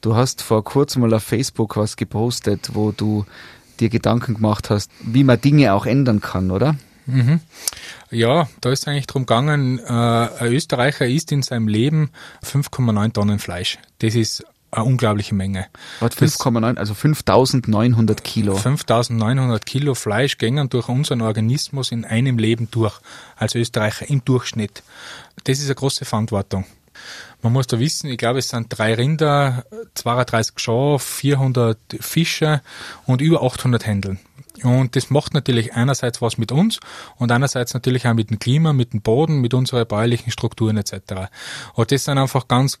[0.00, 3.26] Du hast vor kurzem mal auf Facebook was gepostet, wo du
[3.78, 6.76] dir Gedanken gemacht hast, wie man Dinge auch ändern kann, oder?
[7.06, 7.40] Mhm.
[8.10, 12.10] Ja, da ist eigentlich drum gegangen, äh, ein Österreicher isst in seinem Leben
[12.44, 13.78] 5,9 Tonnen Fleisch.
[14.00, 15.66] Das ist eine unglaubliche Menge.
[16.00, 18.56] 5,9, also 5900 Kilo.
[18.56, 23.00] 5900 Kilo Fleisch gängen durch unseren Organismus in einem Leben durch,
[23.36, 24.82] als Österreicher im Durchschnitt.
[25.44, 26.64] Das ist eine große Verantwortung.
[27.42, 29.64] Man muss da wissen, ich glaube, es sind drei Rinder,
[29.94, 32.62] 32 Schafe, 400 Fische
[33.04, 34.18] und über 800 Händeln.
[34.62, 36.80] Und das macht natürlich einerseits was mit uns
[37.16, 41.30] und einerseits natürlich auch mit dem Klima, mit dem Boden, mit unseren bäuerlichen Strukturen etc.
[41.74, 42.80] Und das sind einfach ganz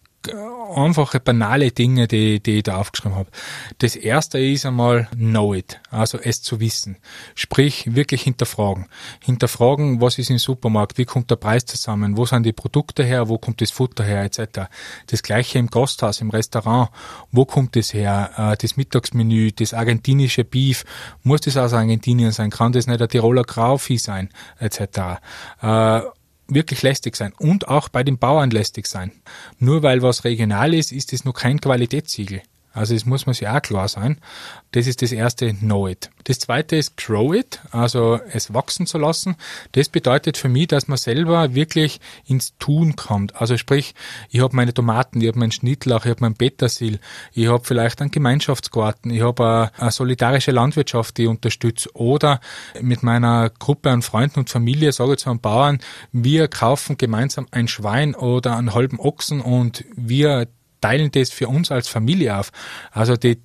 [0.74, 3.30] einfache, banale Dinge, die, die ich da aufgeschrieben habe.
[3.78, 6.96] Das erste ist einmal know it, also es zu wissen.
[7.34, 8.86] Sprich, wirklich hinterfragen.
[9.24, 13.28] Hinterfragen, was ist im Supermarkt, wie kommt der Preis zusammen, wo sind die Produkte her,
[13.28, 14.68] wo kommt das Futter her, etc.
[15.06, 16.90] Das gleiche im Gasthaus, im Restaurant,
[17.30, 20.84] wo kommt das her, äh, das Mittagsmenü, das argentinische Beef,
[21.22, 25.20] muss das aus Argentinien sein, kann das nicht der Tiroler Grauvieh sein, etc
[26.48, 29.12] wirklich lästig sein und auch bei den Bauern lästig sein.
[29.58, 32.42] Nur weil was regional ist, ist es noch kein Qualitätssiegel.
[32.76, 34.20] Also das muss man sich auch klar sein.
[34.72, 36.10] Das ist das erste Know it.
[36.24, 39.36] Das zweite ist Grow it, also es wachsen zu lassen.
[39.72, 43.40] Das bedeutet für mich, dass man selber wirklich ins Tun kommt.
[43.40, 43.94] Also sprich,
[44.28, 47.00] ich habe meine Tomaten, ich habe meinen Schnittlauch, ich habe meinen Petersil,
[47.32, 51.88] ich habe vielleicht einen Gemeinschaftsgarten, ich habe eine, eine solidarische Landwirtschaft, die ich unterstütze.
[51.94, 52.40] Oder
[52.82, 55.78] mit meiner Gruppe an Freunden und Familie sage ich zu einem Bauern,
[56.12, 60.48] wir kaufen gemeinsam ein Schwein oder einen halben Ochsen und wir
[60.86, 62.52] teilen das für uns als Familie auf.
[62.92, 63.38] Also die,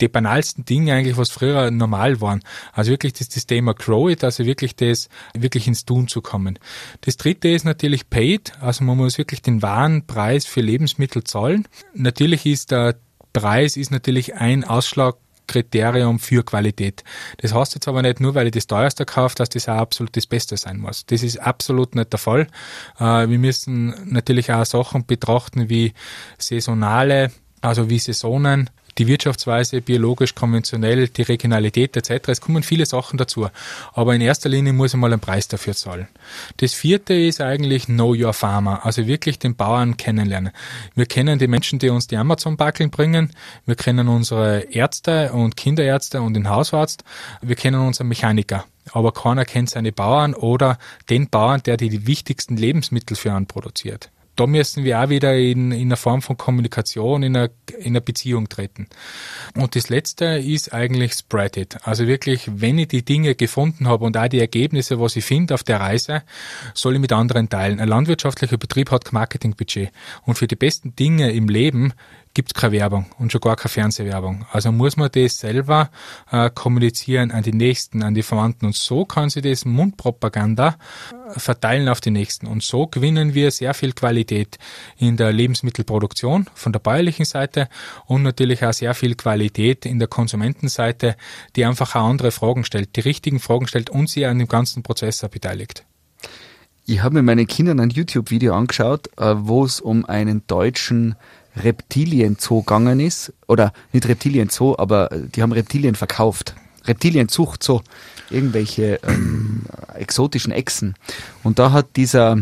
[0.00, 2.40] die banalsten Dinge eigentlich, was früher normal waren.
[2.72, 6.58] Also wirklich das, das Thema Grow It, also wirklich das, wirklich ins Tun zu kommen.
[7.02, 11.68] Das dritte ist natürlich Paid, also man muss wirklich den wahren Preis für Lebensmittel zahlen.
[11.94, 12.96] Natürlich ist der
[13.32, 15.16] Preis ist natürlich ein Ausschlag
[15.48, 17.02] Kriterium für Qualität.
[17.38, 20.16] Das heißt jetzt aber nicht nur, weil ich das teuerste kaufe, dass das auch absolut
[20.16, 21.04] das Beste sein muss.
[21.06, 22.46] Das ist absolut nicht der Fall.
[23.00, 25.92] Äh, wir müssen natürlich auch Sachen betrachten wie
[26.38, 32.28] saisonale, also wie Saisonen, die Wirtschaftsweise, biologisch, konventionell, die Regionalität etc.
[32.28, 33.48] Es kommen viele Sachen dazu.
[33.92, 36.08] Aber in erster Linie muss ich mal einen Preis dafür zahlen.
[36.58, 40.52] Das vierte ist eigentlich Know Your Farmer, also wirklich den Bauern kennenlernen.
[40.94, 43.30] Wir kennen die Menschen, die uns die Amazon-Backeln bringen.
[43.66, 47.04] Wir kennen unsere Ärzte und Kinderärzte und den Hausarzt.
[47.40, 50.78] Wir kennen unseren Mechaniker aber keiner kennt seine Bauern oder
[51.10, 55.72] den Bauern, der die wichtigsten Lebensmittel für einen produziert da müssen wir auch wieder in,
[55.72, 58.86] in einer Form von Kommunikation, in einer, in einer Beziehung treten.
[59.56, 61.78] Und das Letzte ist eigentlich Spread it.
[61.82, 65.54] Also wirklich, wenn ich die Dinge gefunden habe und auch die Ergebnisse, was ich finde
[65.54, 66.22] auf der Reise,
[66.72, 67.80] soll ich mit anderen teilen.
[67.80, 69.90] Ein landwirtschaftlicher Betrieb hat kein Marketingbudget.
[70.24, 71.92] Und für die besten Dinge im Leben
[72.34, 74.46] gibt es keine Werbung und schon gar keine Fernsehwerbung.
[74.52, 75.90] Also muss man das selber
[76.30, 80.76] äh, kommunizieren an die Nächsten, an die Verwandten und so kann sich das Mundpropaganda
[81.34, 84.58] äh, verteilen auf die Nächsten und so gewinnen wir sehr viel Qualität
[84.96, 87.68] in der Lebensmittelproduktion von der bäuerlichen Seite
[88.06, 91.16] und natürlich auch sehr viel Qualität in der Konsumentenseite,
[91.56, 94.82] die einfach auch andere Fragen stellt, die richtigen Fragen stellt und sie an dem ganzen
[94.82, 95.84] Prozess beteiligt.
[96.90, 101.16] Ich habe mir meinen Kindern ein YouTube-Video angeschaut, äh, wo es um einen deutschen
[101.62, 106.54] Reptilienzoo gegangen ist, oder nicht Reptilienzoo, aber die haben Reptilien verkauft.
[106.84, 107.82] Reptilienzucht, so
[108.30, 109.62] irgendwelche ähm,
[109.94, 110.94] exotischen Echsen.
[111.42, 112.38] Und da hat dieser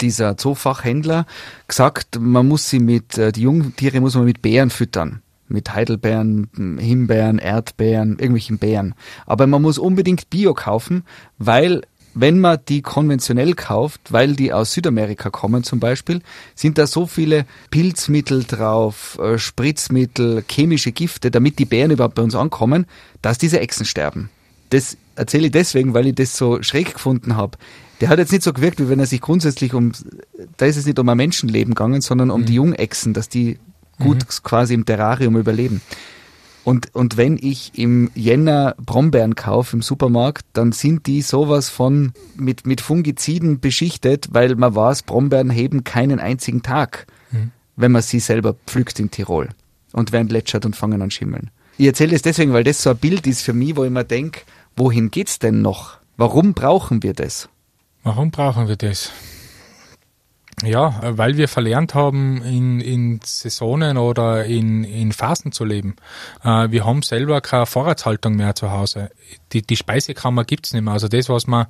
[0.00, 1.26] dieser Zoofachhändler
[1.68, 5.22] gesagt, man muss sie mit, äh, die Jungtiere muss man mit Bären füttern.
[5.48, 6.48] Mit Heidelbeeren,
[6.80, 8.96] Himbeeren, Erdbeeren, irgendwelchen Beeren.
[9.26, 11.04] Aber man muss unbedingt Bio kaufen,
[11.38, 11.82] weil
[12.18, 16.22] wenn man die konventionell kauft, weil die aus Südamerika kommen zum Beispiel,
[16.54, 22.22] sind da so viele Pilzmittel drauf, äh, Spritzmittel, chemische Gifte, damit die Bären überhaupt bei
[22.22, 22.86] uns ankommen,
[23.20, 24.30] dass diese Echsen sterben.
[24.70, 27.58] Das erzähle ich deswegen, weil ich das so schräg gefunden habe.
[28.00, 29.92] Der hat jetzt nicht so gewirkt, wie wenn er sich grundsätzlich um,
[30.56, 32.46] da ist es nicht um ein Menschenleben gegangen, sondern um mhm.
[32.46, 33.58] die Jungechsen, dass die
[33.98, 34.42] gut mhm.
[34.42, 35.82] quasi im Terrarium überleben.
[36.66, 42.12] Und, und wenn ich im Jänner Brombeeren kaufe im Supermarkt, dann sind die sowas von
[42.34, 47.52] mit, mit Fungiziden beschichtet, weil man weiß, Brombeeren heben keinen einzigen Tag, mhm.
[47.76, 49.50] wenn man sie selber pflückt in Tirol
[49.92, 51.52] und werden lätschert und fangen an schimmeln.
[51.78, 54.04] Ich erzähle es deswegen, weil das so ein Bild ist für mich, wo ich mir
[54.04, 54.40] denke,
[54.74, 55.98] wohin geht's denn noch?
[56.16, 57.48] Warum brauchen wir das?
[58.02, 59.12] Warum brauchen wir das?
[60.62, 65.96] Ja, weil wir verlernt haben, in, in Saisonen oder in, in Phasen zu leben.
[66.42, 69.10] Äh, wir haben selber keine Vorratshaltung mehr zu Hause.
[69.52, 70.94] Die, die Speisekammer gibt's nicht mehr.
[70.94, 71.66] Also das, was man,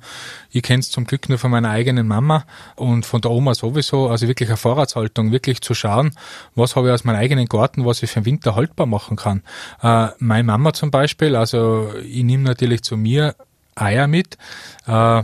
[0.51, 2.45] ich kenne es zum Glück nur von meiner eigenen Mama
[2.77, 6.11] und von der Oma sowieso, also wirklich eine Vorratshaltung, wirklich zu schauen,
[6.55, 9.43] was habe ich aus meinem eigenen Garten, was ich für den Winter haltbar machen kann.
[9.81, 13.35] Äh, meine Mama zum Beispiel, also ich nehme natürlich zu mir
[13.75, 14.37] Eier mit
[14.85, 15.23] äh,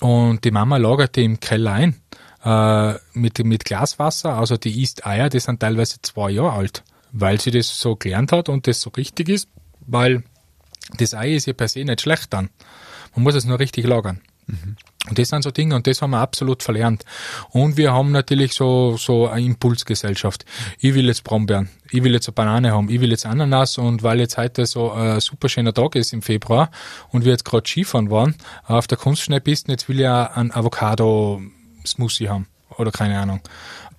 [0.00, 2.02] und die Mama lagert die im Keller ein
[2.46, 4.34] äh, mit, mit Glaswasser.
[4.34, 8.32] Also die isst Eier, die sind teilweise zwei Jahre alt, weil sie das so gelernt
[8.32, 9.48] hat und das so richtig ist,
[9.80, 10.22] weil
[10.96, 12.50] das Ei ist ja per se nicht schlecht dann.
[13.14, 14.20] Man muss es nur richtig lagern.
[14.46, 14.76] Mhm.
[15.08, 17.04] Und das sind so Dinge und das haben wir absolut verlernt.
[17.50, 20.44] Und wir haben natürlich so, so eine Impulsgesellschaft.
[20.78, 24.02] Ich will jetzt Brombeeren, ich will jetzt eine Banane haben, ich will jetzt Ananas und
[24.02, 26.70] weil jetzt heute so ein super schöner Tag ist im Februar
[27.10, 31.40] und wir jetzt gerade Skifahren waren auf der Kunstschneepiste, jetzt will ich einen Avocado
[31.86, 33.40] Smoothie haben oder keine Ahnung.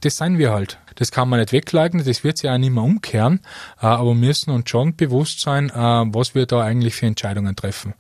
[0.01, 0.79] Das sind wir halt.
[0.95, 3.41] Das kann man nicht wegleugnen, das wird sich auch nicht mehr umkehren,
[3.81, 7.55] äh, aber wir müssen uns schon bewusst sein, äh, was wir da eigentlich für Entscheidungen
[7.55, 7.93] treffen.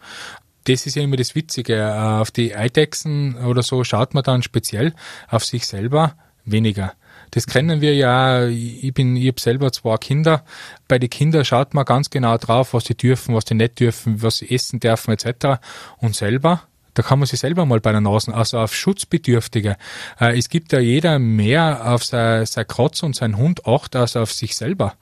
[0.65, 1.75] Das ist ja immer das Witzige.
[1.75, 4.93] Äh, auf die Eidechsen oder so schaut man dann speziell
[5.29, 6.93] auf sich selber weniger.
[7.31, 8.47] Das kennen wir ja.
[8.47, 10.43] Ich bin, ich habe selber zwei Kinder.
[10.87, 14.21] Bei den Kindern schaut man ganz genau drauf, was sie dürfen, was sie nicht dürfen,
[14.21, 15.59] was sie essen dürfen etc.
[15.97, 16.63] Und selber
[16.97, 19.77] da kann man sich selber mal bei der Nase, also auf Schutzbedürftige.
[20.19, 24.15] Äh, es gibt ja jeder mehr auf sein, sein Kratz und sein Hund acht als
[24.15, 24.95] auf sich selber.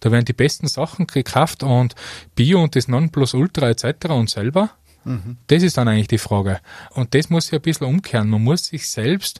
[0.00, 1.94] Da werden die besten Sachen gekauft und
[2.34, 4.08] Bio und das Nonplusultra etc.
[4.08, 4.70] und selber.
[5.04, 5.36] Mhm.
[5.46, 6.58] Das ist dann eigentlich die Frage.
[6.90, 8.28] Und das muss sich ein bisschen umkehren.
[8.28, 9.38] Man muss sich selbst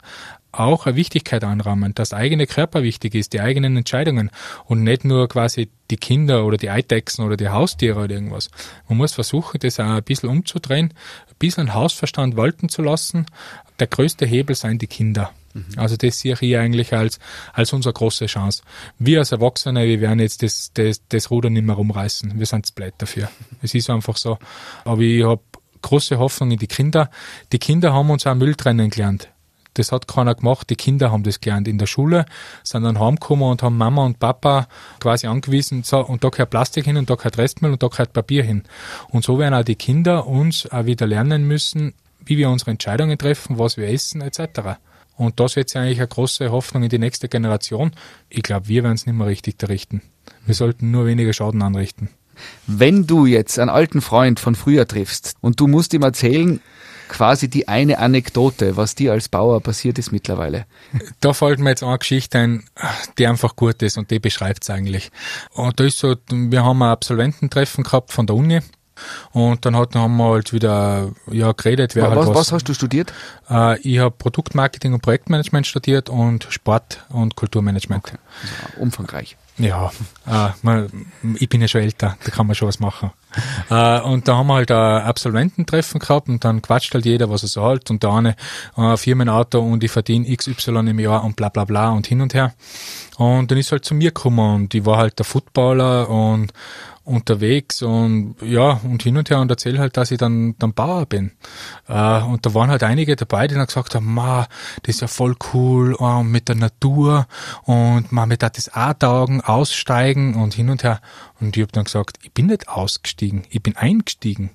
[0.59, 4.31] auch eine Wichtigkeit anrahmen, dass der eigene Körper wichtig ist, die eigenen Entscheidungen
[4.65, 8.51] und nicht nur quasi die Kinder oder die Eidechsen oder die Haustiere oder irgendwas.
[8.89, 10.93] Man muss versuchen, das auch ein bisschen umzudrehen,
[11.29, 13.27] ein bisschen Hausverstand walten zu lassen.
[13.79, 15.33] Der größte Hebel seien die Kinder.
[15.57, 15.67] Mhm.
[15.77, 17.19] Also das sehe ich eigentlich als,
[17.53, 18.63] als unsere große Chance.
[18.99, 22.39] Wir als Erwachsene, wir werden jetzt das, das, das Ruder nicht mehr rumreißen.
[22.39, 23.31] Wir sind blöd dafür.
[23.63, 24.39] Es ist einfach so.
[24.85, 25.41] Aber ich habe
[25.83, 27.11] große Hoffnung in die Kinder.
[27.53, 29.29] Die Kinder haben uns auch Müll trennen gelernt.
[29.79, 32.25] Das hat keiner gemacht, die Kinder haben das gelernt in der Schule,
[32.63, 34.69] sind dann heimgekommen und haben Mama und Papa
[35.01, 38.13] quasi angewiesen, so, und da gehört Plastik hin und da gehört Restmüll und da gehört
[38.13, 38.63] Papier hin.
[39.11, 41.93] Und so werden auch die Kinder uns auch wieder lernen müssen,
[42.25, 44.79] wie wir unsere Entscheidungen treffen, was wir essen etc.
[45.17, 47.93] Und da setze ich eigentlich eine große Hoffnung in die nächste Generation.
[48.29, 50.03] Ich glaube, wir werden es nicht mehr richtig errichten.
[50.45, 52.09] Wir sollten nur weniger Schaden anrichten.
[52.67, 56.61] Wenn du jetzt einen alten Freund von früher triffst und du musst ihm erzählen,
[57.09, 60.67] quasi die eine Anekdote, was dir als Bauer passiert ist mittlerweile.
[61.21, 62.65] Da fällt mir jetzt eine Geschichte ein,
[63.19, 65.11] die einfach gut ist und die beschreibt es eigentlich.
[65.53, 68.61] Und da ist so, wir haben ein Absolvententreffen gehabt von der Uni
[69.33, 71.95] und dann hat, haben wir halt wieder ja, geredet.
[71.95, 73.13] Wer was, halt was hast du studiert?
[73.51, 78.07] Äh, ich habe Produktmarketing und Projektmanagement studiert und Sport und Kulturmanagement.
[78.07, 78.17] Okay.
[78.67, 79.37] Also umfangreich.
[79.59, 79.91] Ja,
[80.27, 80.91] äh, man,
[81.39, 83.11] ich bin ja schon älter, da kann man schon was machen.
[83.71, 87.43] äh, und da haben wir halt ein Absolvententreffen gehabt und dann quatscht halt jeder, was
[87.43, 88.37] er so halt und der eine
[88.77, 92.35] äh, Firmenauto und ich verdiene XY im Jahr und bla bla bla und hin und
[92.35, 92.53] her.
[93.17, 96.53] Und dann ist halt zu mir gekommen und ich war halt der Footballer und
[97.07, 101.07] unterwegs und ja, und hin und her und erzähle halt, dass ich dann, dann Bauer
[101.07, 101.31] bin.
[101.89, 104.49] Äh, und da waren halt einige dabei, die dann gesagt haben, ma,
[104.83, 107.29] das ist ja voll cool äh, mit der Natur
[107.63, 111.01] und ma, mit das auch taugen, aussteigen und hin und her.
[111.41, 114.51] Und ich habe dann gesagt, ich bin nicht ausgestiegen, ich bin eingestiegen.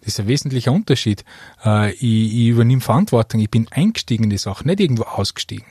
[0.00, 1.24] Das ist ein wesentlicher Unterschied.
[1.64, 5.66] Äh, ich, ich übernehme Verantwortung, ich bin eingestiegen in die Sache, nicht irgendwo ausgestiegen.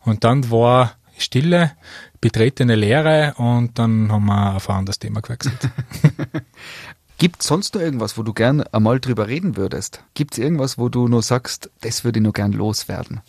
[0.00, 1.72] Und dann war Stille,
[2.20, 5.70] betretene Lehre und dann haben wir auf ein anderes Thema gewechselt.
[7.18, 10.02] Gibt es sonst noch irgendwas, wo du gern einmal drüber reden würdest?
[10.14, 13.20] Gibt es irgendwas, wo du nur sagst, das würde ich nur gern loswerden?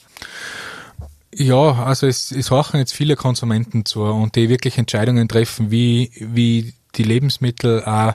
[1.33, 6.11] Ja, also es, es horchen jetzt viele Konsumenten zu und die wirklich Entscheidungen treffen, wie,
[6.19, 8.13] wie die Lebensmittel auch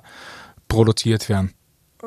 [0.69, 1.53] produziert werden.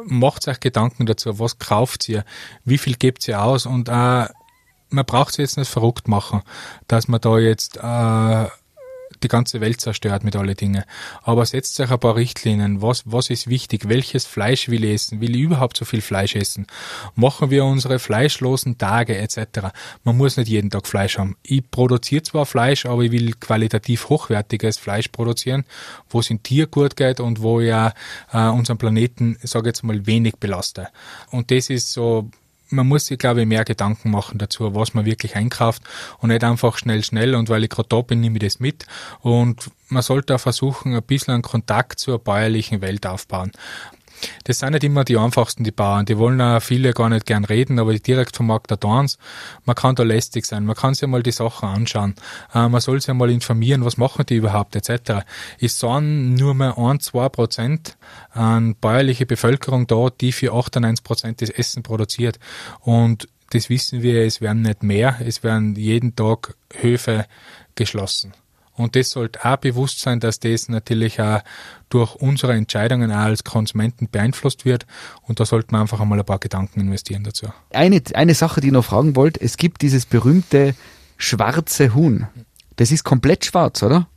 [0.06, 2.26] Macht euch Gedanken dazu, was kauft ihr,
[2.64, 4.30] wie viel gebt ihr aus und auch
[4.90, 6.42] man braucht sich jetzt nicht verrückt machen,
[6.88, 8.48] dass man da jetzt äh,
[9.24, 10.86] die ganze Welt zerstört mit alle Dinge.
[11.24, 12.82] Aber setzt sich ein paar Richtlinien.
[12.82, 13.90] Was, was ist wichtig?
[13.90, 15.22] Welches Fleisch will ich essen?
[15.22, 16.68] Will ich überhaupt so viel Fleisch essen?
[17.16, 19.72] Machen wir unsere fleischlosen Tage etc.
[20.04, 21.36] Man muss nicht jeden Tag Fleisch haben.
[21.44, 25.66] Ich produziere zwar Fleisch, aber ich will qualitativ hochwertiges Fleisch produzieren,
[26.10, 27.94] wo es in Tier gut geht und wo ja
[28.32, 30.88] äh, unseren Planeten, sage jetzt mal, wenig belaste.
[31.32, 32.30] Und das ist so
[32.70, 35.84] man muss sich, glaube ich, mehr Gedanken machen dazu, was man wirklich einkauft
[36.20, 38.86] und nicht einfach schnell, schnell und weil ich gerade da bin, nehme ich das mit
[39.22, 43.52] und man sollte auch versuchen, ein bisschen einen Kontakt zur bäuerlichen Welt aufbauen.
[44.44, 46.06] Das sind nicht immer die einfachsten, die Bauern.
[46.06, 49.18] Die wollen auch viele gar nicht gern reden, aber direkt vom Markt der Dorns,
[49.66, 50.66] man kann da lästig sein.
[50.66, 52.16] Man kann sich mal die Sachen anschauen.
[52.54, 55.26] Äh, man soll sich mal informieren, was machen die überhaupt, etc.
[55.60, 57.98] Es sind nur mehr ein, zwei Prozent
[58.32, 62.40] an bäuerliche Bevölkerung da, die für 98 Prozent des Essen produziert.
[62.82, 65.18] Und das wissen wir, es werden nicht mehr.
[65.26, 67.26] Es werden jeden Tag Höfe
[67.76, 68.34] geschlossen.
[68.80, 71.42] Und das sollte auch bewusst sein, dass das natürlich auch
[71.90, 74.86] durch unsere Entscheidungen auch als Konsumenten beeinflusst wird.
[75.24, 77.48] Und da sollte man einfach einmal ein paar Gedanken investieren dazu.
[77.74, 80.76] Eine, eine Sache, die ich noch fragen wollte, es gibt dieses berühmte
[81.18, 82.28] schwarze Huhn.
[82.78, 84.08] Das ist komplett schwarz, oder?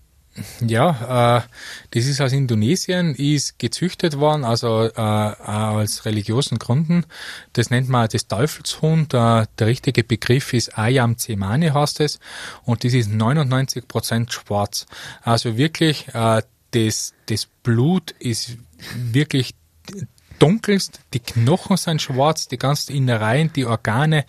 [0.66, 1.42] Ja, äh,
[1.90, 7.04] das ist aus Indonesien, ist gezüchtet worden, also äh, aus religiösen Gründen.
[7.52, 9.08] Das nennt man das Teufelshuhn.
[9.08, 12.18] Der, der richtige Begriff ist Ayam Zemane heißt es.
[12.64, 14.86] Und das ist 99 Prozent schwarz.
[15.22, 18.56] Also wirklich, äh, das, das Blut ist
[18.94, 19.54] wirklich
[20.42, 24.24] dunkelst, die Knochen sind schwarz, die ganzen Innereien, die Organe,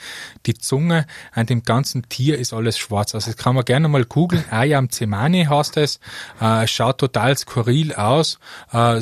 [0.45, 3.15] die Zunge, an dem ganzen Tier ist alles schwarz.
[3.15, 4.45] Also das kann man gerne mal googeln.
[4.51, 5.99] Ayam Zemani heißt es,
[6.39, 8.37] äh, schaut total skurril aus.
[8.71, 9.01] Äh,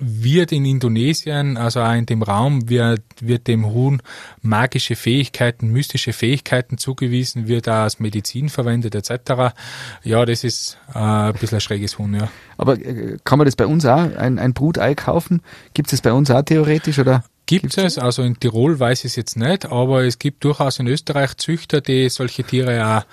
[0.00, 4.02] wird in Indonesien, also auch in dem Raum, wird, wird dem Huhn
[4.40, 9.54] magische Fähigkeiten, mystische Fähigkeiten zugewiesen, wird auch als Medizin verwendet etc.
[10.02, 12.30] Ja, das ist äh, ein bisschen ein schräges Huhn, ja.
[12.56, 15.42] Aber äh, kann man das bei uns auch, ein, ein Brutei kaufen?
[15.74, 17.22] Gibt es das bei uns auch theoretisch oder?
[17.44, 20.86] Gibt es, also in Tirol weiß ich es jetzt nicht, aber es gibt durchaus in
[20.86, 23.04] Österreich Züchter, die solche Tiere auch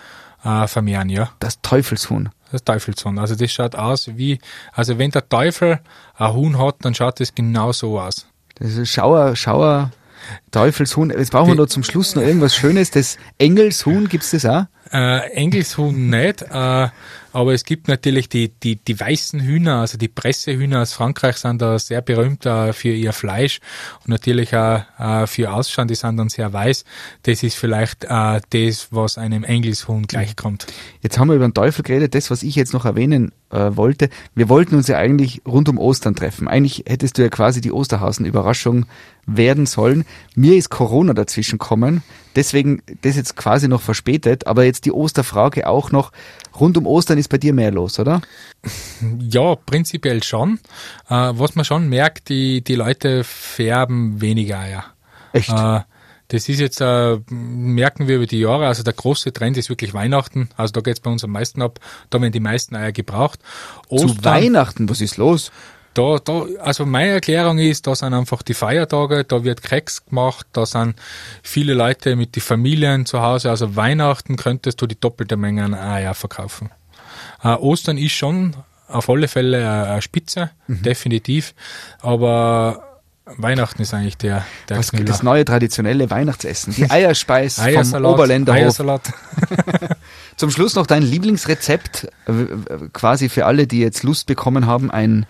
[0.44, 1.30] äh, vermehren, ja.
[1.40, 2.30] Das Teufelshuhn.
[2.52, 3.20] Das Teufelshuhn.
[3.20, 4.40] Also das schaut aus wie,
[4.74, 5.80] also wenn der Teufel
[6.16, 8.28] ein Huhn hat, dann schaut das genau so aus.
[8.56, 9.92] Das ist Schauer, Schauer,
[10.52, 11.10] Teufelshuhn.
[11.10, 12.92] Jetzt brauchen wir noch zum Schluss noch irgendwas Schönes.
[12.92, 14.66] Das Engelshuhn, gibt's das auch?
[14.92, 16.88] Äh, Engelshuhn nicht, äh,
[17.34, 21.62] aber es gibt natürlich die, die, die weißen Hühner, also die Pressehühner aus Frankreich sind
[21.62, 23.60] da sehr berühmt äh, für ihr Fleisch
[24.00, 26.86] und natürlich auch äh, für Ausschauen, die sind dann sehr weiß.
[27.24, 30.68] Das ist vielleicht äh, das, was einem Engelshuhn gleichkommt.
[31.02, 32.16] Jetzt haben wir über den Teufel geredet.
[32.16, 35.78] Das, was ich jetzt noch erwähnen äh, wollte, wir wollten uns ja eigentlich rund um
[35.78, 36.48] Ostern treffen.
[36.48, 38.86] Eigentlich hättest du ja quasi die Osterhausen-Überraschung
[39.28, 40.06] werden sollen.
[40.36, 42.02] Mir ist Corona dazwischen gekommen,
[42.38, 46.14] deswegen das jetzt quasi noch verspätet, aber jetzt die Osterfrage auch noch.
[46.58, 48.22] Rund um Ostern ist bei dir mehr los, oder?
[49.20, 50.60] Ja, prinzipiell schon.
[51.10, 54.86] Äh, was man schon merkt, die, die Leute färben weniger Eier.
[55.34, 55.50] Echt?
[55.50, 55.82] Äh,
[56.30, 59.94] Das ist jetzt, äh, merken wir über die Jahre, also der große Trend ist wirklich
[59.94, 60.50] Weihnachten.
[60.58, 61.80] Also da geht's bei uns am meisten ab.
[62.10, 63.40] Da werden die meisten Eier gebraucht.
[63.90, 65.52] Zu Weihnachten, was ist los?
[65.98, 70.46] Da, da, also meine Erklärung ist, da sind einfach die Feiertage, da wird Keks gemacht,
[70.54, 70.96] da sind
[71.42, 73.50] viele Leute mit den Familien zu Hause.
[73.50, 76.70] Also Weihnachten könntest du die doppelte Menge an Eier verkaufen.
[77.44, 78.56] Äh, Ostern ist schon
[78.88, 80.84] auf alle Fälle eine Spitze, mhm.
[80.84, 81.56] definitiv.
[82.02, 86.76] Aber Weihnachten ist eigentlich der, der Was, Das neue traditionelle Weihnachtsessen.
[86.76, 88.62] Die Eierspeis vom Oberländerhof.
[88.62, 89.14] Eiersalat.
[90.36, 92.08] Zum Schluss noch dein Lieblingsrezept,
[92.94, 95.26] quasi für alle, die jetzt Lust bekommen haben, ein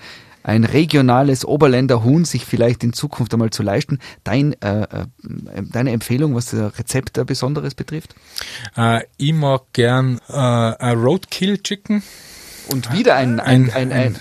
[0.48, 4.00] ein regionales Oberländer Huhn sich vielleicht in Zukunft einmal zu leisten.
[4.24, 5.06] Dein, äh, äh
[5.72, 8.16] deine Empfehlung, was das Rezept Besonderes betrifft?
[8.78, 12.02] Äh, ich mag gern äh, Roadkill Chicken.
[12.70, 14.16] Und wieder ein, ein, ein, ein, ein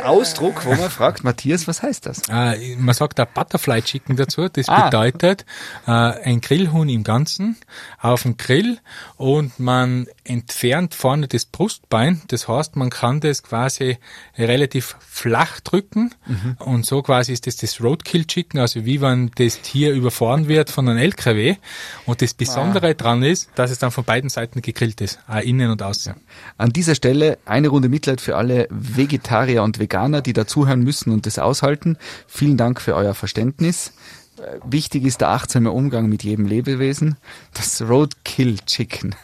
[0.00, 2.22] Ausdruck, wo man fragt, Matthias, was heißt das?
[2.28, 4.48] Äh, man sagt da Butterfly Chicken dazu.
[4.48, 4.86] Das ah.
[4.86, 5.44] bedeutet
[5.86, 7.56] äh, ein Grillhuhn im Ganzen
[7.98, 8.78] auf dem Grill
[9.16, 12.22] und man entfernt vorne das Brustbein.
[12.28, 13.98] Das heißt, man kann das quasi
[14.38, 16.56] relativ flach drücken mhm.
[16.58, 20.70] und so quasi ist das das Roadkill Chicken, also wie wenn das Tier überfahren wird
[20.70, 21.56] von einem LKW.
[22.04, 22.94] Und das Besondere ah.
[22.94, 26.14] dran ist, dass es dann von beiden Seiten gegrillt ist, auch innen und außen.
[26.56, 31.26] An dieser Stelle eine Runde Mitleid für alle Vegetarier und Veganer, die dazuhören müssen und
[31.26, 31.96] das aushalten.
[32.26, 33.92] Vielen Dank für euer Verständnis.
[34.38, 37.16] Äh, wichtig ist der achtsame Umgang mit jedem Lebewesen.
[37.54, 39.14] Das Roadkill Chicken.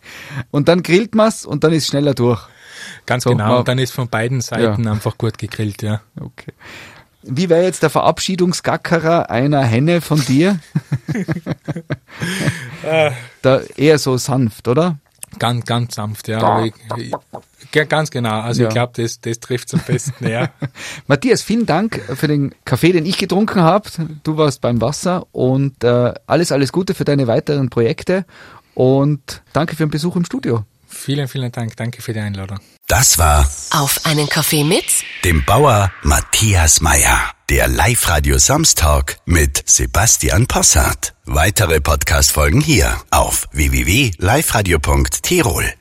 [0.50, 2.46] und dann grillt man's und dann ist schneller durch.
[3.06, 3.60] Ganz so, genau.
[3.60, 4.92] Und dann ist von beiden Seiten ja.
[4.92, 6.00] einfach gut gegrillt, ja.
[6.20, 6.52] Okay.
[7.22, 10.58] Wie wäre jetzt der Verabschiedungsgackerer einer Henne von dir?
[12.88, 13.10] Ah.
[13.42, 14.98] da eher so sanft, oder?
[15.38, 16.64] Ganz, ganz sanft, ja.
[16.64, 18.40] Ich, ich, ganz genau.
[18.40, 18.68] Also ja.
[18.68, 20.50] ich glaube, das, das trifft zum besten, ja.
[21.06, 23.88] Matthias, vielen Dank für den Kaffee, den ich getrunken habe.
[24.22, 28.24] Du warst beim Wasser und äh, alles, alles Gute für deine weiteren Projekte
[28.74, 30.64] und danke für den Besuch im Studio.
[30.86, 31.76] Vielen, vielen Dank.
[31.76, 32.58] Danke für die Einladung.
[32.88, 34.86] Das war Auf einen Kaffee mit
[35.22, 37.32] dem Bauer Matthias Meyer.
[37.50, 41.12] Der Live-Radio Samstag mit Sebastian Possart.
[41.26, 45.74] Weitere Podcast-Folgen hier auf www.liveradio.tirol.